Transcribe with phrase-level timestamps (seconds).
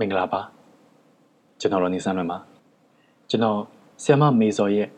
[0.00, 0.40] မင်္ဂလာပါ
[1.60, 2.38] ကျွန်တော်ရောနေဆန်းလွင်ပါ
[3.30, 3.58] ကျွန်တော်
[4.02, 4.88] ဆီယမမေဇော်ရဲ့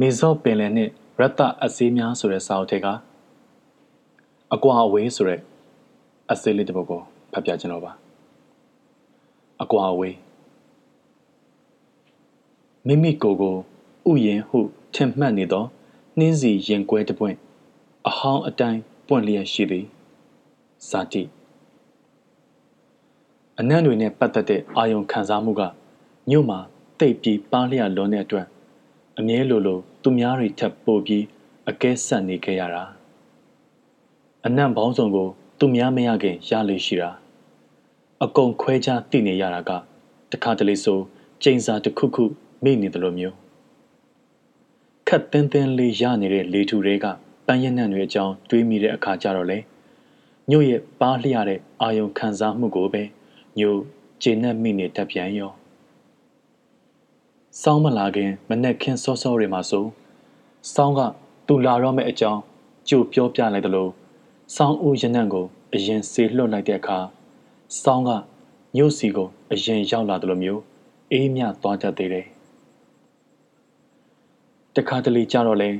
[0.00, 0.88] မေဇော့ပင်လယ်နဲ့
[1.20, 2.86] ရတ္တအစည်းများဆိုတဲ့စာအုပ်ထဲက
[4.54, 5.40] အကွာအဝေးဆိုတဲ့
[6.32, 7.00] အစည်းလေးတစ်ပုဒ်ကို
[7.32, 7.92] ဖတ်ပြကျွန်တော်ပါ
[9.62, 10.16] အကွာအဝေး
[12.86, 13.54] မိမိကိုယ်ကို
[14.10, 14.58] ဥယျင်ဟု
[14.94, 15.64] ထင်မှတ်နေသော
[16.18, 17.36] နှင်းစီရင်ကွဲတပွင့်
[18.08, 19.86] အဟောင်းအတိုင်းပွင့်လျက်ရှိသည်
[20.88, 21.22] ဇာတိ
[23.60, 25.62] အနံ့တွေနဲ့ပတ်သက်တဲ့အာယုံခံစားမှုက
[26.30, 26.58] ညို့မှာ
[26.98, 28.46] တိတ်ပြီးပါလျလွန်တဲ့အတွက်
[29.18, 31.24] အမြဲလိုလိုသူများတွေထပ်ပို့ပြီး
[31.68, 32.84] အကဲဆက်နေခဲ့ရတာ
[34.46, 37.10] အနံ့ပေါင်းစုံကို သူများမရခင်ရလေရှိတာ
[38.24, 39.70] အကုန်ခွဲခြားသိနေရတာက
[40.32, 40.98] တခါတလေဆို
[41.42, 42.24] ကျိန်စာတစ်ခုခု
[42.64, 43.36] မိနေတယ်လို့မျိုး
[45.08, 47.06] ခတ်တင်းတင်းလေးရနေတဲ့လေထူတွေက
[47.46, 49.58] ပန်းရနံ့တွေအကြောင်းတွေးမိတဲ့အခါကျတော့လေ
[50.50, 53.02] ညို့ရဲ့ပါးလျတဲ့အာယုံခံစားမှုကိုပဲ
[53.58, 53.76] ညို
[54.22, 55.52] ကျေနပ်မိနေတတ်ပြန်ရော
[57.60, 59.84] စောင်းမလာခင်မနဲ့ခင်းစောစောတွေမှာဆို
[60.74, 61.00] စောင်းက
[61.46, 62.40] သူလာတော့မဲ့အကြောင်း
[62.88, 63.90] ကြိုပြောပြလိုက်တယ်လို့
[64.56, 66.98] စောင်းဦးရနံ့ကိုအရင်ဆေလွတ်လိုက်တဲ့အခါ
[67.82, 68.10] စောင်းက
[68.76, 70.60] ညို့စီကိုအရင်ရောက်လာတယ်လို့မျိုး
[71.12, 72.26] အေးမြသွားတတ်သေးတယ်
[74.76, 75.70] တခါတလေကြတော့လဲ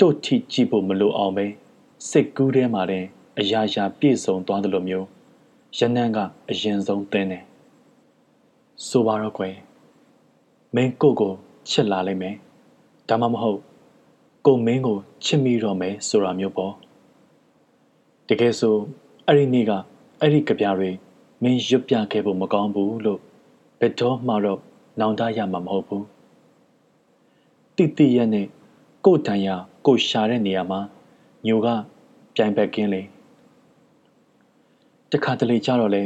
[0.00, 1.46] တို့ထိကြည့်ဖို့မလိုအောင်ပဲ
[2.08, 3.04] စိတ်ကူးထဲမှာတဲ့
[3.38, 5.06] အရာရာပြည့်စုံသွားတယ်လို့မျိုး
[5.78, 6.18] ရနန်းက
[6.50, 7.44] အရင်ဆုံးသင်းတယ်
[8.88, 9.56] ဆိုပါတော့ကွယ်
[10.74, 11.32] မင်းကိုကို
[11.70, 12.36] ချစ်လာလိမ့်မယ်
[13.08, 13.60] ဒါမှမဟုတ်
[14.46, 16.74] ကိုမင်းကိုချစ်မိတော့မယ်ဆိုတာမျိုးပေါ့
[18.28, 18.76] တကယ်ဆို
[19.26, 19.72] အဲ့ဒီနေ့က
[20.20, 20.90] အဲ့ဒီကြပြတွေ
[21.42, 23.20] မင်းရွတ်ပြခဲ့ဖို့မကောင်းဘူးလို့
[23.80, 24.60] ဘယ်တော့မှတော့
[25.00, 26.06] နောင်တရမှာမဟုတ်ဘူး
[27.76, 28.46] တိတိရက်နဲ့
[29.04, 29.48] ကိုတန်ရ
[29.86, 30.80] ကိုရှာတဲ့နေရာမှာ
[31.46, 31.68] ညိုက
[32.34, 33.02] ပြိုင်ဘက်ကင်းလေ
[35.14, 36.02] တခါတလေကြတော့လဲ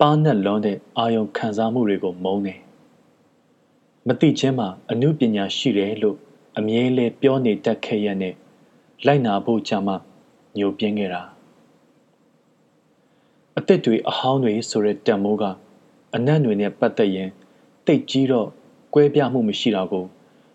[0.00, 2.60] ပါးနဲ့လွန်တဲ့အာယုံခံစားမှုတွေကိုမုန်းတယ်
[4.06, 6.16] မတိချင်းမှာအမှုပညာရှိတယ်လို့
[6.58, 8.34] အမြဲလဲပြောနေတတ်ခဲ့ရတဲ့
[9.06, 9.96] လိုက်နာဖို့ကြမှာ
[10.56, 11.22] ညိုပြင်းခဲ့တာ
[13.58, 15.44] အသက်တွေအဟောင်းတွေဆိုတဲ့တန်မိုးက
[16.14, 17.30] အနံ့တွေနဲ့ပတ်သက်ရင်
[17.86, 18.48] တိတ်ကြီးတော့
[18.94, 20.04] ကွဲပြားမှုမရှိတာကို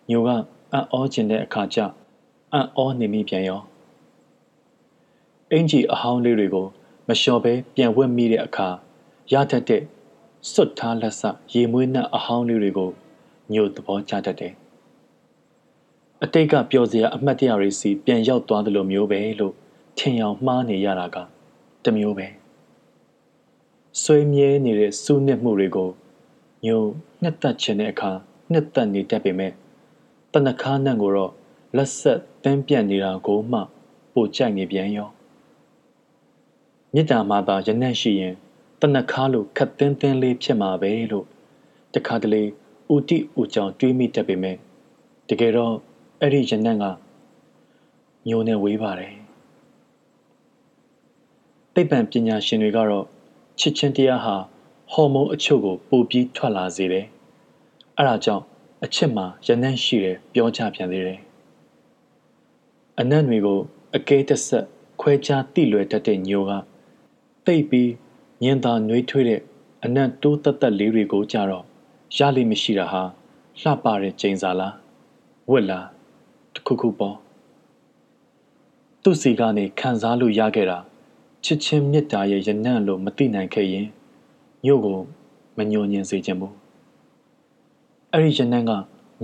[0.10, 0.30] ညိုက
[0.72, 1.80] အံ့ဩခြင်းတဲ့အခါကျ
[2.54, 3.62] အံ့ဩနေမိပြန်ရော
[5.52, 6.68] အင်ကြီးအဟောင်းလေးတွေကို
[7.08, 8.68] မလျှော်ပဲပြန်ဝတ်မိတဲ့အခါ
[9.32, 9.84] ရတတ်တဲ့
[10.52, 11.22] စွတ်ထားလက်ဆ
[11.54, 12.92] ရေမွေးနှက်အဟောင်းလေးတွေကို
[13.54, 14.54] ညို့သဘောကျတတ်တယ်။
[16.24, 19.54] အတိတ်ကပျော်စရာအမှတ်တရတွေစီပြန်ရောက်သွားသလိုမျိုးပဲလို့
[19.98, 21.18] ထင်အောင်မှားနေရတာက
[21.84, 22.28] တမျိုးပဲ။
[24.02, 25.90] ဆွေးမြဲနေတဲ့စူးနစ်မှုတွေကို
[26.66, 26.88] ညို့
[27.22, 28.12] နှစ်သက်ခြင်းတဲ့အခါ
[28.52, 29.52] နှစ်သက်နေတတ်ပေမဲ့
[30.34, 31.32] တနခါနံကိုတော့
[31.76, 33.60] လက်ဆက်တန်းပြန့်နေတာကိုမှ
[34.14, 35.10] ပိုကြိုက်နေပြန်ရော။
[36.96, 38.34] မေတ္တာမှာသာရနံ့ရှိရင်
[38.82, 41.26] တနခါလိုခတ်သင်းသင်းလေးဖြစ်မှာပဲလို့
[41.94, 42.44] တခါတလေ
[42.94, 44.58] ဥတိဥကြောင်တွေးမိတတ်ပေမဲ့
[45.30, 45.74] တကယ်တော့
[46.22, 46.86] အဲ့ဒီရနံ့က
[48.28, 49.14] ညိုနေဝေးပါတယ်
[51.74, 53.06] သိပ္ပံပညာရှင်တွေကတော့
[53.60, 54.36] ချစ်ချင်းတရားဟာ
[54.92, 57.06] ဟော်မုန်းအချို့ကိုပိုပြီးထွက်လာစေတယ်
[57.98, 58.44] အဲ့ဒါကြောင့်
[58.84, 61.20] အချစ်မှာရနံ့ရှိတယ်ပြောကြပြန်သေးတယ်
[63.00, 63.60] အနံ့တွေကို
[63.96, 64.66] အကဲတဆက်
[65.02, 66.54] ခွဲခြားတိလွယ်တတ်တဲ့ညိုက
[67.46, 67.92] တိတ်ပြီး
[68.44, 69.42] ညင်သာနှွေးထွေးတဲ့
[69.84, 71.66] အနံ့တိုးတက်တက်လေးတွေကိုကြတော့
[72.18, 73.02] ရလိမရှိတာဟာ
[73.62, 74.74] လှပတဲ့ကျိန်စာလား
[75.52, 75.88] ဝက်လား
[76.54, 77.16] တခုခုပေါ့
[79.04, 80.78] သူ့စီကနေခံစားလို့ရခဲ့တာ
[81.44, 83.88] ချစ်ချင်းမေတ္တာရဲ့ရနံ့လို့မသိနိုင်ခဲ့ရင်
[84.66, 85.00] ညို့ကို
[85.58, 86.56] မညိုညင်စေခြင်းဘူး
[88.12, 88.72] အဲ့ဒီရနံ့က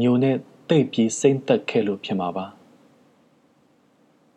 [0.01, 0.35] ညိုနဲ့
[0.69, 2.45] တိတ်ပြီးစိမ့်သက်ခဲ့လို့ဖြစ်မှာပါ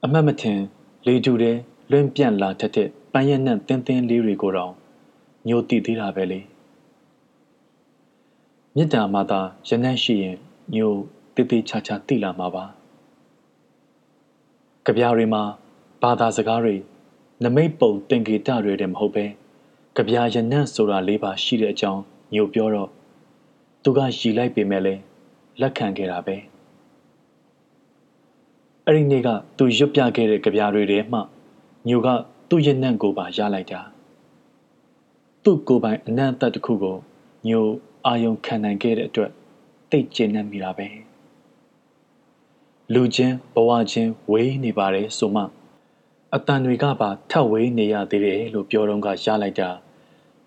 [0.04, 0.60] အမှတ်မထင်
[1.06, 1.56] လေတူတဲ့
[1.90, 4.72] လွင့်ပြန့်လာတတ်တဲ့ပန်းရနံ့တင်းတင်းလေးတွေကိုတော့
[5.48, 6.40] ညိုတည်သေးတာပဲလေ
[8.74, 10.36] မေတ္တာမှာသာရနံ့ရှိရင်
[10.74, 10.92] ညို
[11.34, 12.64] တေးသေးချာချာသိလာမှာပါ
[14.86, 15.42] ကြပြားတွေမှာ
[16.02, 16.76] ဘာသာစကားတွေ
[17.44, 19.24] နမိတ်ပုံတင်ကေတတွေတည်းမဟုတ်ပဲ
[19.96, 22.02] ကြပြားရနံ့ဆိုတာလေးပါရှိတဲ့အကြောင်း
[22.34, 22.90] ညိုပြောတော့
[23.82, 25.00] သူကရည်လိုက်ပေမဲ့လည်း
[25.60, 26.36] လက်ခံခဲ့တာပဲ
[28.86, 31.20] အဲ့ဒီနေ့ကသူရွတ်ပြခဲ့တဲ့ကြပြားတွေထဲမှ
[31.88, 32.08] ညိုက
[32.48, 33.80] သူ့ရဲ့နံ့ကိုပါရလိုက်တာ
[35.44, 36.96] သူ့ကိုယ်ပိုင်အနံ့သက်တစ်ခုကို
[37.48, 37.66] ညို
[38.06, 39.30] အာယုံခံနိုင်ခဲ့တဲ့အတွက်
[39.90, 40.88] တိတ်ကျဉ်နေမိတာပဲ
[42.94, 45.44] လူချင်းဘဝချင်းဝေးနေပါတယ်ဆိုမှ
[46.34, 49.70] အတန်တွေကပါထပ်ဝေးနေရသေးတယ်လို့ပြောတော့ကရလိုက်တာ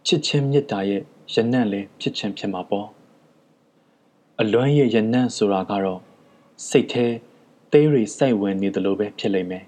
[0.06, 1.02] ချစ်ချင်းမြတ်တာရဲ့
[1.34, 2.88] ရနံ့လည်းဖြစ်ချင်းဖြစ်မှာပေါ့
[4.42, 6.02] အလွမ်းရဲ့ရနံ့ဆိုတာကတော့
[6.70, 7.06] စိတ်แท้
[7.72, 9.66] သေးရီစိုက်ဝင်နေတယ်လို့ပဲဖြစ်လိမ့်မယ်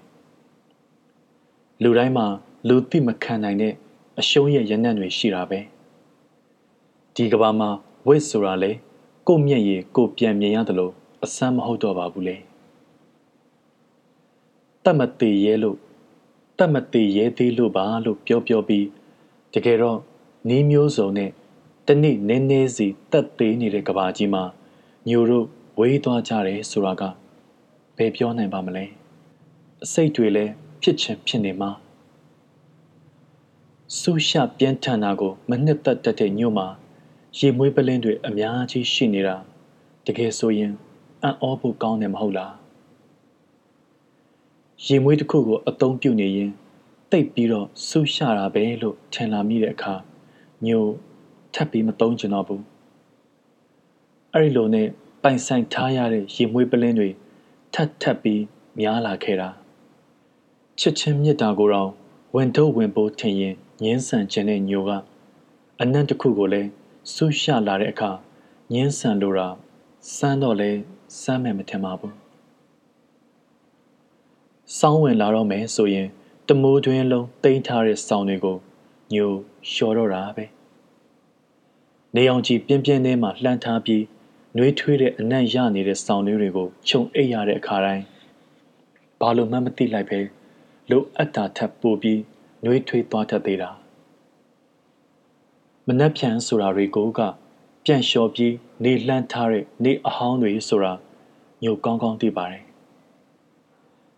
[1.82, 2.26] လူတိုင်းမှာ
[2.68, 3.74] လူသိမခံနိုင်တဲ့
[4.20, 5.60] အရှုံးရဲ့ရနံ့တွေရှိတာပဲ
[7.14, 7.70] ဒီကဘာမှာ
[8.08, 8.70] ဝစ်ဆိုတာလေ
[9.28, 10.92] ကိုမျက်ရည်ကိုပြန်မြင်ရတယ်လို့
[11.24, 12.36] အစမ်းမဟုတ်တော့ပါဘူးလေ
[14.84, 15.76] တတ်မသေးရဲလို့
[16.58, 18.86] တတ်မသေးရဲသေးလို့ပါလို့ပြောပြောပြီး
[19.54, 19.98] တကယ်တော့
[20.48, 21.30] နီးမျိုးစုံနဲ့
[21.86, 24.44] တနေ့နည်းနည်းစီတက်သေးနေတဲ့ကဘာကြီးမှာ
[25.08, 25.46] ညိုတို့
[25.78, 27.02] ဝေးသွားကြတယ်ဆိုတာက
[27.96, 28.84] ဘယ်ပြောနိုင်ပါမလဲ
[29.84, 30.52] အစိတ်တွေလည်း
[30.82, 31.70] ဖြစ်ချင်ဖြစ်နေမှာ
[33.98, 36.66] ဆူရှာပြင်းထန်တာကိုမနှစ်သက်တတ်တဲ့ညို့မှာ
[37.38, 39.36] ရေမွေးပလင်းတွေအများကြီးရှိနေတာ
[40.06, 40.72] တကယ်ဆိုရင်
[41.22, 42.54] အံ့ဩဖို့ကောင်းတယ်မဟုတ်လား
[44.86, 46.50] ရေမွေးတစ်ခုကိုအသုံးပြုနေရင်
[47.10, 49.94] တိတ်ပြီးတော့ဆူရှာတာပဲလို့ထင်လာမိတဲ့အခါ
[50.66, 50.84] ညို
[51.54, 52.62] ထပ်ပြီးမသုံးချင်တော့ဘူး
[54.32, 54.88] အဲ့ဒီလိုနဲ့
[55.22, 57.08] ပိုင်ဆိုင်ထားရတဲ့ရေမွေးပလင်းတွေ
[57.74, 58.42] ထပ်ထပ်ပြီး
[58.80, 59.50] များလာခဲ့တာ
[60.80, 61.90] ချစ်ချင်းမြတ်တာကိုတော့
[62.34, 64.90] ဝင်တော့ဝင်ပိုးထင်ရင်ငင်းဆန်ခြင်းတဲ့ညိုက
[65.80, 66.68] အနံ့တစ်ခုကိုလည်း
[67.12, 68.10] ဆူရှာလာတဲ့အခါ
[68.72, 69.48] ငင်းဆန်လိုတာ
[70.16, 70.70] စမ်းတော့လဲ
[71.20, 72.14] စမ်းမယ်မထင်ပါဘူး
[74.78, 76.08] စောင်းဝင်လာတော့မယ်ဆိုရင်
[76.48, 78.56] တမိုးတွင်လုံးတိမ့်ထားတဲ့စောင်းတွေကို
[79.12, 79.32] ညို
[79.70, 80.44] လျှော်တော့တာပဲ
[82.14, 84.04] နေအောင်ကြီးပြင်းပြင်းထဲမှာလှမ်းထားပြီး
[84.56, 88.04] နှွေးထွေးတဲ့အနံ့ရနေတဲ့စောင်းတွေကိုခြုံအိပ်ရတဲ့အခါတိုင်း
[89.20, 90.37] ဘာလို့မှမသိလိုက်ပဲ
[90.90, 92.20] လိုအပ်တာထပ်ပို့ပြီး
[92.64, 93.70] နှွေးထွေးသွားတတ်သေးတာ
[95.86, 97.20] မနှက်ဖြန်ဆိုတာတွေကိုက
[97.84, 98.54] ပြန့်လျှော်ပြီး
[98.84, 100.92] နေလှမ်းထားတဲ့နေအဟောင်းတွေဆိုတာ
[101.62, 102.64] ညိုကောင်းကောင်းသိပါတယ်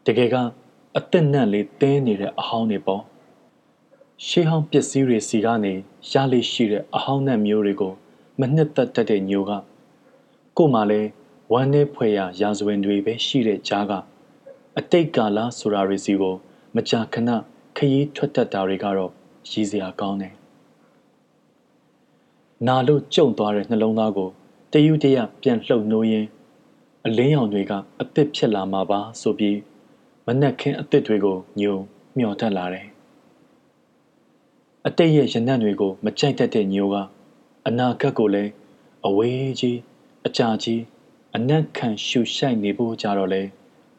[0.07, 0.37] တကယ်က
[0.97, 3.03] အသက်နက်လေးတင်းနေတဲ့အဟောင်းတွေပေါ့
[4.27, 5.75] ရှေးဟောင်းပစ္စည်းတွေစီကနေ
[6.11, 7.93] ရလေးရှိတဲ့အဟောင်းနက်မျိုးတွေကို
[8.41, 9.53] မနှစ်သက်တတ်တဲ့ညိုက
[10.57, 11.01] ကို့မှာလဲ
[11.53, 13.93] ဝမ်းနဲ့ဖွယ်ရရာဇဝင်တွေပဲရှိတဲ့ကြားက
[14.79, 16.37] အတိတ်ကာလဆိုတာတွေစီကို
[16.77, 17.31] မကြာခဏ
[17.77, 19.11] ခရီးထွက်တတ်တာတွေကတော့
[19.51, 20.35] ရည်စရာကောင်းတယ်
[22.67, 24.29] နာလို့ကြုံသွားတဲ့နှလုံးသားကို
[24.73, 26.29] တယူတရပြန်လှုပ်နှိုးရင်း
[27.07, 29.59] အလင်းရောင်တွေကအသစ်ဖြစ်လာမှာပါဆိုပြီး
[30.27, 31.77] မနှက်ခင်းအသစ်တွေကိုညုံ
[32.19, 32.87] မျောတတ်လာတယ်
[34.87, 36.97] အတိတ်ရဲ့ရနံ့တွေကိုမကြိုက်တတ်တဲ့ညိုက
[37.67, 38.51] အနာဂတ်ကိုလည်း
[39.07, 39.79] အဝေးကြီး
[40.27, 40.83] အကြာကြီး
[41.37, 43.43] အနက်ခံရှူရှိုက်နေဖို့ကြတော့လဲ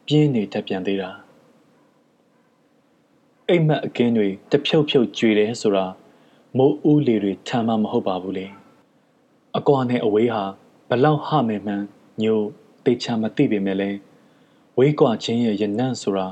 [0.06, 1.10] ပြင်းနေတတ်ပြန်သေးတာ
[3.52, 5.86] အိမ်မက်အကင်းတွေတဖြုတ်ဖြုတ်ကြွေတယ်ဆိုတာ
[6.58, 8.46] မိုးဦးလေတွေထမ်းမှမဟုတ်ပါဘူးလေ
[9.58, 10.44] အကွာနဲ့အဝေးဟာ
[10.88, 11.82] ဘလောက်ဟမယ်မှန်
[12.22, 12.40] ညို
[12.84, 13.90] တေချာမသိပေမဲ့လဲ
[14.78, 16.28] ဝေးကွာခြင်းရဲ့ရနံ့ဆိုတာ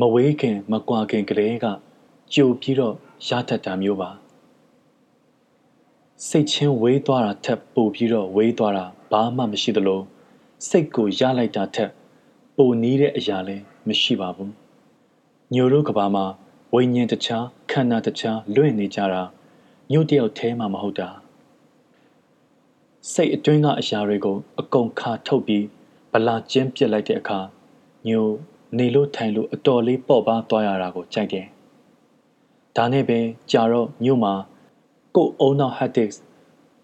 [0.00, 1.66] မဝေးခင်မကွာခင်ကလေးက
[2.34, 2.94] ကြိုပြီးတော့
[3.28, 4.10] ရတတ်တာမျိုးပါ
[6.28, 10.00] စိတ်ချင်းဝေးသွားတာထက်ပိုပြီးတော့ဝေးသွားတာဘာမှမရှိသလို
[10.68, 11.90] စိတ်ကိုရလိုက်တာထက်
[12.56, 14.65] ပိုနီးတဲ့အရာလည်းမရှိပါဘူး
[15.54, 16.24] ညိုတို့ကဘာမှာ
[16.74, 19.22] ဝိညာဉ်တခြားခန္ဓာတခြားလွင့်နေကြတာ
[19.92, 21.08] ညို့တယောက်แท้မှမဟုတ်တာ
[23.12, 25.64] စိတ်အတွင်းကအရာတွေကိုအကုန်ခါထုတ်ပြီး
[26.12, 27.38] ဗလာကျင်းပစ်လိုက်တဲ့အခါ
[28.08, 28.26] ညို
[28.78, 31.46] နေလို့ထိုင်လို့အတော်လေးပေါ့ပါသွားရတာကိုကြိုက်တယ်။
[32.76, 33.18] ဒါနဲ့ပဲ
[33.52, 34.34] ကြာတော့ညို့မှာ
[35.16, 36.16] ကိုအုံနောက် hard disk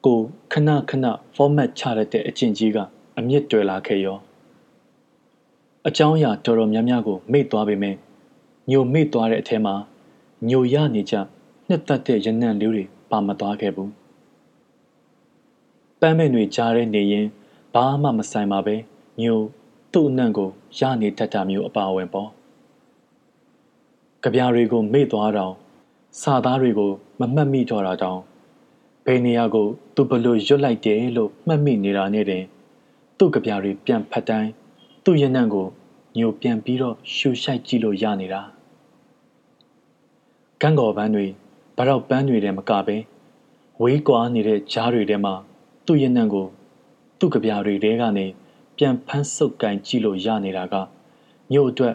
[0.06, 0.20] ကို
[0.52, 2.78] ခဏခဏ format ချရတဲ့အကျင့်ကြီးက
[3.18, 4.18] အမြင့်တွယ်လာခဲ့ရော
[5.88, 7.96] အကြောင်းအရာတော်တော်များများကိုမေ့သွားပေမဲ့
[8.70, 9.74] ညိုမေ့သွားတဲ့အထဲမှာ
[10.48, 11.14] ညိုရနေကြ
[11.68, 13.92] နှစ်သက်တဲ့ရနံ့လေးတွေပါမသွားခဲ့ဘူး
[16.00, 17.26] ပန်းမဲ့တွေကြားထဲနေရင်
[17.74, 18.76] ဘာမှမဆိုင်ပါပဲ
[19.20, 19.40] ညို
[19.92, 22.30] သူ့အနံ့ကိုရနေတတ်တာမျိုးအပါအဝင်ပေါ့
[24.22, 25.54] ကြပြားတွေကိုမေ့သွားတော့
[26.20, 28.20] စာသားတွေကိုမမှတ်မိတော့တာတောင်
[29.04, 32.44] ဘယ်နေရာကို သူဘလို့ရွတ်လိုက်တယ်လို့မှတ်မိနေတာနဲ့တင်
[33.18, 34.50] သူ့ကြပြားတွေပြန်ဖတ်တိုင်း
[35.04, 35.66] သူ့ရနံ့ကို
[36.18, 38.42] ညိုပြန်ပြီးတော့ရှူရှိုက်ကြည့်လို့ရနေတာ
[40.60, 41.26] ကန်းကော်ပန်းတွေ
[41.76, 42.96] ဗရောက်ပန်းတွေထဲမကပဲ
[43.82, 45.34] ဝေးကွာနေတဲ့ကြားတွေထဲမှာ
[45.86, 46.46] သူ့ရနံ့ကို
[47.18, 48.26] သူ့ကြပြားတွေထဲကနေ
[48.76, 50.74] ပြန်ဖမ်းဆုပ်ကင်ကြည့်လို့ရနေတာက
[51.52, 51.94] ညို့အတွက်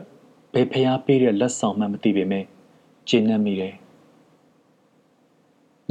[0.53, 2.45] ဘယ်ဖျားပေးတဲ့လက်ဆောင်မှမသိပေမဲ့
[3.09, 3.75] ကျဉ်းနှံ့မိတယ်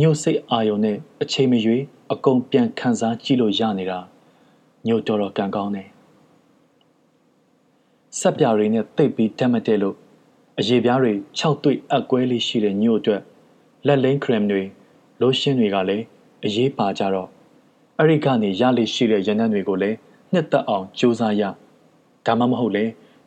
[0.00, 3.98] ညို့စိတ်အာယုံနဲ့အချိန်မရွေးအကုန်ပြန်ခံစားကြည့်လို့ရနေတာ
[4.86, 5.88] ညို့တော်တော်ကံကောင်းတယ်
[8.20, 9.96] ဆက်ပြတွေနဲ့တိတ်ပြီးတက်မတဲ့လို့
[10.58, 13.22] အရေပြားတွေ၆တွေ့အကွဲလေးရှိတဲ့ညို့အတွက်
[13.86, 14.62] လက်လိန်ခရမ်တွေ
[15.20, 16.04] လိုရှင်းတွေကလည်း
[16.44, 17.28] အရေးပါကြတော့
[17.98, 19.96] အဲ့ဒီကနေရလေးရှိတဲ့ရနံ့တွေကိုလည်း
[20.32, 21.42] နှစ်သက်အောင်ကြိုးစားရ
[22.26, 22.84] ဒါမှမဟုတ်လေ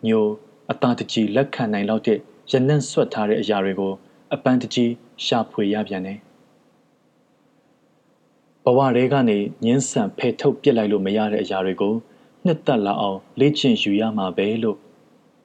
[0.07, 0.25] ညို
[0.71, 2.19] အသားတကြီးလက်ခံနိုင်လောက်တဲ့
[2.51, 3.93] ရနံ့ဆွတ်ထားတဲ့အရာတွေကို
[4.33, 4.91] အပန်းတကြီး
[5.25, 6.19] ရှာဖွေရပြန်တယ်
[8.63, 11.93] ဘဝတွေကနေညင်းဆန်ဖယ်ထုတ်ပစ်လိုက်လို့မရတဲ့အရာတွေကို
[12.45, 14.77] နှစ်သက်လာအောင်လေ့ကျင့်ယူရမှာပဲလို့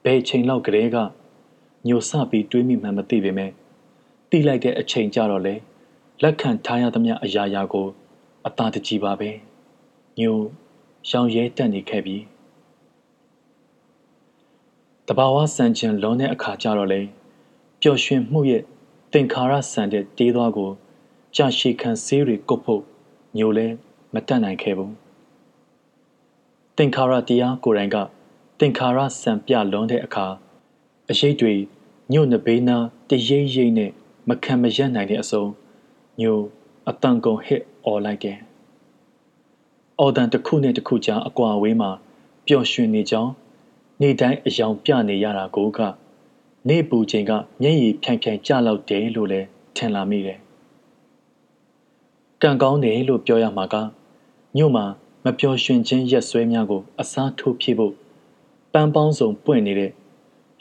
[0.03, 0.97] ဘယ်ချိန်လောက်ကလေးက
[1.87, 3.51] ညိုစပြီးတွေးမိမှမသိပေမဲ့
[4.29, 5.55] တိလိုက်တဲ့အချိန်ကြတော့လေ
[6.23, 7.87] လက်ခံထားရသမျှအရာရာကို
[8.47, 9.29] အသာတကြီးပါပဲ
[10.19, 10.37] ညို
[11.09, 12.17] ရောင်ရဲတက်နေခဲ့ပြီ
[15.07, 17.01] တဘာဝဆန်ချင်လွန်တဲ့အခါကျတော့လေ
[17.81, 18.63] ပျော်ရွှင်မှုရဲ့
[19.11, 20.71] သင်္ခါရဆန်တဲ့တေးသွားကို
[21.35, 22.83] ကြာရှည်ခံဆေးတွေကုတ်ဖို့
[23.37, 23.67] ညိုလဲ
[24.13, 25.04] မတတ်နိုင်ခဲ့ဘူး
[26.79, 27.97] သင်္ခါရတရားကိုယ်တိုင်က
[28.59, 30.25] သင်္ခါရဆံပြလွန်တဲ့အခါ
[31.09, 31.53] အရေးတွေ
[32.11, 32.77] ညို့နဘေးနာ
[33.09, 33.91] တရိပ်ရိပ်နဲ့
[34.29, 35.45] မခံမရက်နိုင်တဲ့အစုံ
[36.21, 36.39] ညို
[36.89, 38.37] အတန်ကုန်ဟစ်អော်လိုက်တယ်။
[39.99, 41.91] အော်တန်တစ်ခုနဲ့တစ်ခုကြားအကွာဝေးမှာ
[42.47, 43.31] ပျော်ရွှင်နေကြောင်း
[44.01, 45.79] နေတိုင်းအယောင်ပြနေရတာကိုက
[46.69, 50.39] နေပူချိန်ကမျက်ရည်ဖြန့်ဖြန့်ကျလောက်တယ်လို့လည်းထင်လာမိတယ်။
[52.41, 53.75] ကံကောင်းတယ်လို့ပြောရမှာက
[54.57, 54.85] ညို့မှာ
[55.27, 57.93] မပျော်ရွှင်ခြင်းရက်ဆွဲများကို အစားထိုးဖြည့်ဖို့
[58.73, 59.91] ပန်းပေါင်းစုံပွင့်နေတဲ့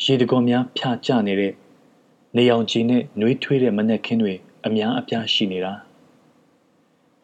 [0.05, 1.53] ရေတကွန်များဖြာကျနေတဲ့
[2.37, 4.35] နေအောင်ကြီးနဲ့နှွေးထွေးတဲ့မနက်ခင်းတွေ
[4.67, 5.73] အများအပြားရှိနေတာ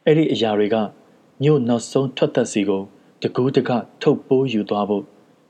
[0.05, 0.77] အဲ့ဒီအရာတွေက
[1.45, 2.83] ညို့နောက်ဆုံးထွက်သက်စီကို
[3.23, 3.71] တကူးတက
[4.03, 5.05] ထုတ်ပိုးယူသွားဖို့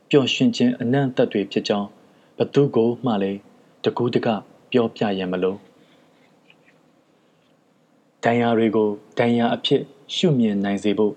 [0.09, 1.87] ပျော်ရွှင်ခြင်းအနံ့သက်တွေဖြစ်ကြောင်း
[2.37, 3.39] ဘသူကိုမှလည်း
[3.83, 4.27] တကူးတက
[4.71, 5.57] ပြောပြရမလို့
[8.23, 9.81] တန်ရာတွေကိုတန်ရာအဖြစ်
[10.15, 11.15] ရှုမြင်နိုင်စေဖို့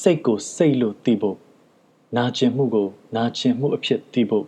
[0.00, 1.36] စိတ်ကိုစိတ်လို့သိဖို့
[2.16, 4.46] နာကျင်မှုကိုနာကျင်မှုအဖြစ်သိဖို့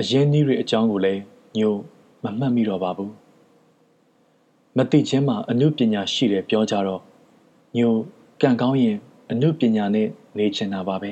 [0.00, 1.22] အရင်းနှီးတွေအကြောင်းကိုလည်း
[1.56, 1.74] ညို
[2.22, 3.12] မမှတ်မိတော့ပါဘူး
[4.76, 7.02] မသိချင်းမှာအမှုပညာရှိတယ်ပြောကြတော့
[7.76, 7.94] ညို
[8.40, 8.98] ကံကောင်းရင်
[9.30, 11.10] အမှုပညာနဲ့နေချင်တာပါပဲ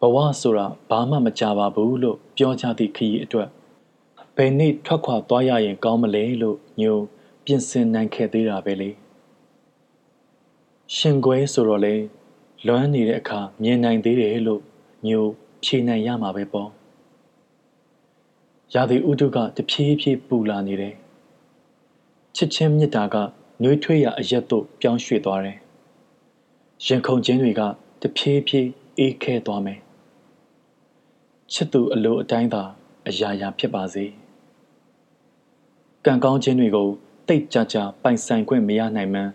[0.00, 3.48] ဘဝဆိုတာဘာမှမကြပါဘူးလို့ပြောကြသည့်ခရီးအတွက်
[4.36, 6.98] ဘယ်နေ့ထွက်ခွာသွားရရင်ကောင်းမလဲလို့ညို
[7.44, 8.90] ပြင်ဆင်နိုင်ခဲ့သေးတာပဲလေ
[10.96, 11.94] ရှင်ကွဲဆိုတော့လေ
[12.66, 14.62] လွမ်းနေတဲ့အခါမြင်နိုင်သေးတယ်လို့
[15.06, 15.24] ညို
[15.64, 16.70] ဖြေနိုင်ရမှာပဲပေါ့
[18.74, 20.94] ရာသီဥတုကတဖြည်းဖြည်းပူလာနေတယ်
[22.36, 23.16] ချစ်ချင်းမြတ်တာက
[23.62, 25.58] နှွေးထွေးရအရက်တို့ပြောင်းရွှေ့သွားတယ်
[26.86, 27.60] ရင်ခုန်ခြင်းတွေက
[28.02, 28.68] တဖြည်းဖြည်း
[28.98, 29.80] အေးခဲသွားမယ်
[31.52, 32.62] ချစ်သူအလိုအတိုင်းသာ
[33.08, 34.04] အရာရာဖြစ်ပါစေ
[36.04, 36.88] ကံကောင်းခြင်းတွေကို
[37.28, 39.30] တိတ်ကြကြပိုင်ဆိုင်ခွင့်မရနိုင်မှန်း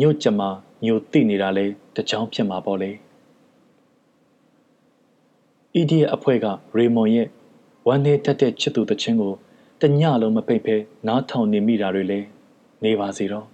[0.00, 0.50] ညို့ကြမှာ
[0.84, 1.64] ညို့သိနေတာလဲ
[1.96, 2.90] တကြောင်ဖြစ်မှာပေါ့လေ
[5.74, 7.28] အီဒီယအဖွဲ့ကရေမွန်ရဲ့
[7.86, 9.34] ဝမ်းနေတတ်တဲ့ချစ်သူတချင်းကို
[9.80, 12.20] တညလုံးမပိတ်ဖဲနားထောင်နေမိတာတွေလဲ
[12.84, 13.46] နေပါစေတော့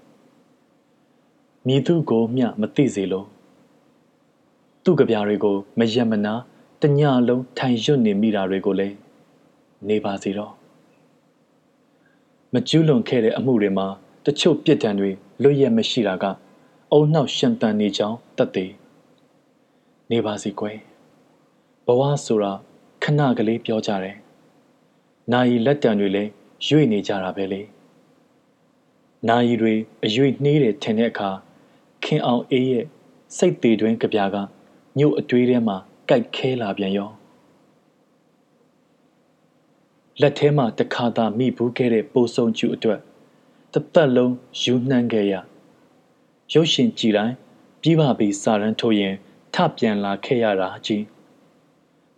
[1.66, 3.26] မြည်သူကိုမျှမသိစေလို့
[4.84, 6.34] သူ့ကြပြားတွေကိုမယက်မနာ
[6.82, 8.94] တညလုံးထိုင်ရွတ်နေမိတာတွေကိုလည်း
[9.88, 10.52] နေပါစေတော့
[12.52, 13.86] မကျူးလွန်ခဲ့တဲ့အမှုတွေမှာ
[14.26, 15.10] တချို့ပြစ်ဒဏ်တွေ
[15.42, 16.24] လွတ်ရက်မရှိတာက
[16.92, 18.72] အုံနှောက်ရှင်တန်နေကြောင်းတတ်သေး
[20.10, 20.78] နေပါစီကွယ်
[21.86, 22.52] ဘဝဆိုတာ
[23.02, 24.16] ခဏကလေးပြောကြတယ်
[25.32, 26.30] နာယီလက်တံတွေလည်း
[26.68, 27.62] ရွေ့နေကြတာပဲလေ
[29.28, 29.74] နာယီတွေ
[30.04, 31.30] အရွေ့နှေးတယ်ထင်တဲ့အခါ
[32.04, 32.86] ခင်အောင်အေးရဲ့
[33.36, 34.36] စိတ်သေးတွင်ကြပြာက
[34.98, 35.76] ညို့အတွေးထဲမှာ
[36.08, 37.10] ကြိုက်ခဲလာပြန်ရော
[40.20, 43.00] လက်ထဲမှာတခါသာမိဘူးခဲ့တဲ့ပိုးစုံကျူအတွက်
[43.72, 45.34] တသက်လုံးယူနှမ်းခဲ့ရ
[46.52, 47.34] ရုပ်ရှင်ကြည်တိုင်း
[47.80, 49.14] ပြီးပါပြီစာရန်ထုတ်ရင်
[49.54, 51.04] ထပြန်လာခဲ့ရတာကြီး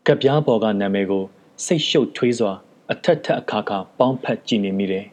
[0.06, 1.24] ကပြားပေါ်ကနာမည်ကို
[1.64, 2.52] စိတ်ရှုပ်ထွေးစွာ
[2.90, 5.06] အထက်ထက်အခါခါပေါင်းဖက်ကြည့်နေမိတယ်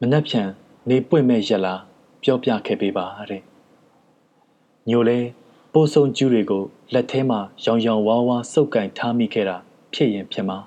[0.00, 0.48] မနှက်ဖြန်
[0.88, 1.74] နေပွင့်မဲ့ရက်လာ
[2.22, 3.42] ပြောပြခဲ့ပေးပါတဲ့
[4.88, 5.18] ညိုလဲ
[5.72, 6.62] ပိုးစုံကျူးတွေကို
[6.94, 9.56] လက်ထဲမှာရောင်ရောင်ဝါးဝါးစုပ်ကင်ထားမိခဲ့တာ
[9.94, 10.58] ဖြစ်ရင်ဖြစ်မှာ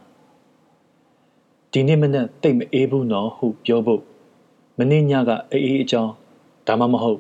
[1.72, 4.02] ဒီနေ့မနေ့တိတ်မအေးဘူးနော်ဟုပြောဖို့
[4.78, 6.14] မနေ့ညကအေးအေးအကြောင်း
[6.68, 7.20] ဒါမှမဟုတ်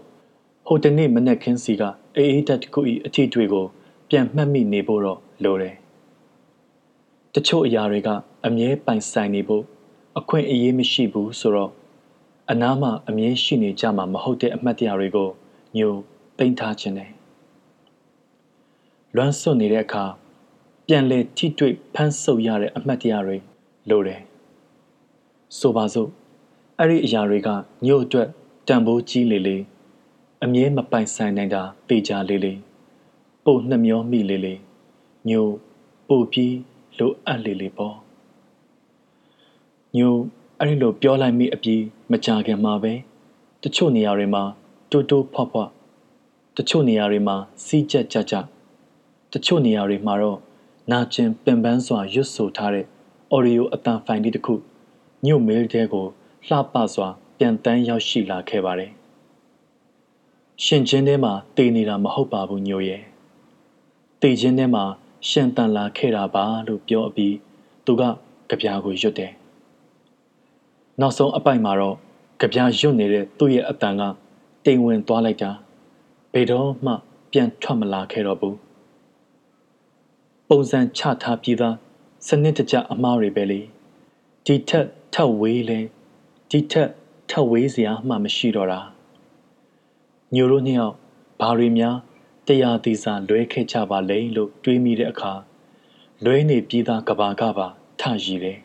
[0.68, 1.84] ဟိုတနေ့မနေ့ခင်းစီက
[2.16, 3.66] အေးအေးတက်တစ်ခုဤအထီးတွေကို
[4.10, 5.76] ပြန်မှတ်မိနေဖို့တော့လိုတယ်
[7.34, 8.10] တချို့အရာတွေက
[8.46, 9.64] အမြဲပိုင်ဆိုင်နေဖို့
[10.20, 11.72] အခွင့်အရေးမရှိဘူးဆိုတော့
[12.52, 15.30] အနားမှာအမြဲရှိနေကြမှာမဟုတ်တဲ့အမှတ်တရတွေကို
[15.78, 15.94] ညို
[16.38, 17.12] သိမ့်ထားခြင်းတယ်
[19.16, 20.06] လွမ်းဆွနေတဲ့အခါ
[20.88, 23.38] ပြန်လေထိတွေ့ဖမ်းဆုပ်ရတဲ့အမှတ်တရတွေ
[23.90, 24.22] လိုတယ်
[25.60, 26.10] ဆိုပါစို့
[26.80, 27.50] အဲ့ဒီအရာတွေက
[27.86, 28.30] ညို့အတွက်
[28.68, 29.58] တန်ဖိုးကြီးလေလေ
[30.44, 32.54] အမြဲမပိုင်ဆိုင်နိုင်တာပေကြလေလေ
[33.46, 34.54] ပို့နှမျောမိလေလေ
[35.30, 35.52] ညို့
[36.08, 36.56] ပို့ပြီး
[36.98, 37.96] လိုအပ်လေလေပေါ့
[39.98, 40.20] ညို့
[40.60, 42.94] အဲ့ဒီလိုပြောလိုက်မိအပြီးမကြခင်မှာပဲ
[43.64, 44.44] တချို့နေရာတွေမှာ
[44.92, 45.70] တိုးတိုးဖွားဖွား
[46.58, 48.36] တချို့နေရာတွေမှာစီးကြက်ကြကြ
[49.34, 50.40] တချို့နေရာတွေမှာတော့
[50.92, 52.86] နာကျင်ပင်ပန်းစွာရွတ်ဆိုထားတဲ့
[53.36, 54.56] audio အတန်ဖိုင်လေးတစ်ခု
[55.26, 56.06] ညို့မေးတဲ့ကို
[56.48, 58.92] လှပစွာ ပြန်တန်းရောက်ရှိလာခဲ့ပါတယ်။
[60.64, 63.02] ရှင်ချင်းထဲမှာတည်နေတာမဟုတ်ပါဘူးညို့ရဲ့။
[64.22, 64.84] တည်ချင်းထဲမှာ
[65.30, 67.36] ရှင်တန်လာခဲ့တာပါလို့ပြောအပြီး
[67.86, 68.02] သူက
[68.50, 69.32] ကြပြာကိုရွတ်တယ်။
[71.02, 71.98] နောက်ဆုံးအပိုက်မှာတော့
[72.42, 74.02] ကြပြာရွတ်နေတဲ့သူ့ရဲ့အတန်က
[74.66, 75.52] တိမ်ဝင်သွားလိုက်တာ
[76.34, 76.94] ဘယ်တော့မှ
[77.32, 78.58] ပြန်ထွက်မလာခဲ့တော့ဘူး
[80.50, 81.76] ပုံစံချထားပြီးသား
[82.28, 83.62] စနစ်တကျအမှားတွေပဲလေ
[84.46, 85.80] ဒီထက်ထပ်ဝေးလဲ
[86.50, 86.90] ဒီထက်
[87.38, 88.80] ထပ်ဝေးစရာမှမရှိတော့တာ
[90.36, 90.96] ညိုတို့နှစ်ယောက်
[91.40, 91.98] ဘာတွေများ
[92.48, 95.34] တရားသီစာလွဲခဲ့ကြပါလဲလို့တွေးမိတဲ့အခါ
[96.24, 97.68] လွဲနေပြီးသားကဘာကပါ
[98.00, 98.60] ထရည်တယ်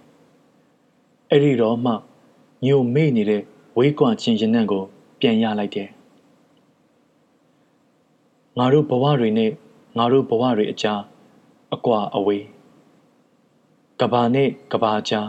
[1.30, 1.92] အဲ့ဒီတော့မှ
[2.66, 3.42] ညိုမေ့နေတဲ့
[3.78, 4.84] ဝေးကွာချင်းရင်နှံ့ကို
[5.20, 5.88] ပြန်ရလိုက်တယ်
[8.58, 9.50] ငါတို့ဘဝတွေနဲ့
[9.98, 11.00] ငါတို့ဘဝတွေအကြား
[11.74, 12.44] အကွာအဝေး
[14.00, 15.28] ကဘာနဲ့ကဘာကြား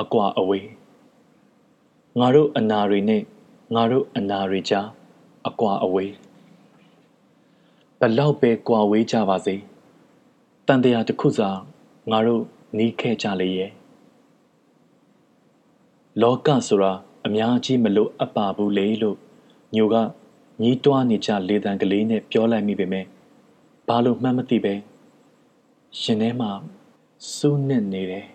[0.00, 0.81] အကွာအဝေး
[2.20, 3.22] ငါတို့အနာတွေနဲ့
[3.74, 4.86] ငါတို့အနာတွေကြား
[5.48, 6.12] အကွာအဝေး
[8.00, 9.56] ဘလောက်ပဲကွာဝေးကြပါစေ
[10.66, 11.48] တန်တရားတစ်ခုစာ
[12.10, 12.42] ငါတို့
[12.78, 13.70] နီးခဲ့ကြလေရဲ့
[16.22, 16.92] လောကဆိုတာ
[17.26, 19.16] အများကြီးမလို့အပ်ပါဘူးလေလို့
[19.74, 19.94] ညိုက
[20.62, 23.04] ညီးတွားနေကြလေတံကလေးနဲ့ပြောလိုက်မိပေမဲ့
[23.88, 24.74] ဘာလို့မှတ်မသိပဲ
[26.00, 26.50] ရှင်ထဲမှာ
[27.34, 28.26] စူးနစ်နေတယ်